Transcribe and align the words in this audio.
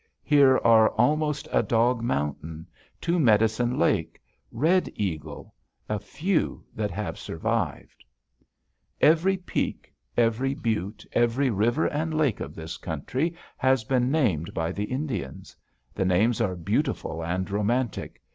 Here 0.23 0.57
are 0.63 0.89
Almost 0.97 1.47
a 1.53 1.61
Dog 1.61 2.01
Mountain, 2.01 2.65
Two 2.99 3.19
Medicine 3.19 3.77
Lake, 3.77 4.19
Red 4.51 4.89
Eagle 4.95 5.53
a 5.87 5.99
few 5.99 6.65
that 6.73 6.89
have 6.89 7.19
survived. 7.19 8.03
[Illustration: 8.99 8.99
UPPER 8.99 9.21
TWO 9.21 9.29
MEDICINE 9.29 9.39
LAKE] 9.39 9.61
Every 9.61 9.71
peak, 9.71 9.93
every 10.27 10.53
butte, 10.55 11.05
every 11.13 11.49
river 11.51 11.85
and 11.85 12.17
lake 12.17 12.39
of 12.39 12.55
this 12.55 12.77
country 12.77 13.35
has 13.57 13.83
been 13.83 14.09
named 14.09 14.55
by 14.55 14.71
the 14.71 14.85
Indians. 14.85 15.55
The 15.93 16.05
names 16.05 16.41
are 16.41 16.55
beautiful 16.55 17.23
and 17.23 17.47
romantic. 17.51 18.23